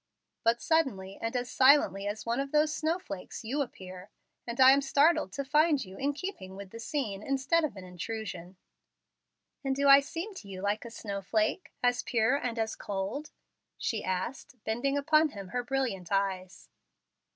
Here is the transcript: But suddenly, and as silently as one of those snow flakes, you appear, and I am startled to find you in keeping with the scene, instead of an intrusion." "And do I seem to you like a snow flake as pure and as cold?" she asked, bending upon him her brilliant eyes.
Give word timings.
But 0.43 0.63
suddenly, 0.63 1.19
and 1.21 1.35
as 1.35 1.51
silently 1.51 2.07
as 2.07 2.25
one 2.25 2.39
of 2.39 2.51
those 2.51 2.75
snow 2.75 2.97
flakes, 2.97 3.43
you 3.45 3.61
appear, 3.61 4.09
and 4.47 4.59
I 4.59 4.71
am 4.71 4.81
startled 4.81 5.31
to 5.33 5.45
find 5.45 5.85
you 5.85 5.95
in 5.95 6.13
keeping 6.13 6.55
with 6.55 6.71
the 6.71 6.79
scene, 6.79 7.21
instead 7.21 7.63
of 7.63 7.75
an 7.75 7.83
intrusion." 7.83 8.57
"And 9.63 9.75
do 9.75 9.87
I 9.87 9.99
seem 9.99 10.33
to 10.33 10.47
you 10.47 10.59
like 10.63 10.85
a 10.85 10.89
snow 10.89 11.21
flake 11.21 11.71
as 11.83 12.01
pure 12.01 12.35
and 12.35 12.57
as 12.57 12.75
cold?" 12.75 13.29
she 13.77 14.03
asked, 14.03 14.55
bending 14.65 14.97
upon 14.97 15.29
him 15.29 15.49
her 15.49 15.63
brilliant 15.63 16.11
eyes. 16.11 16.67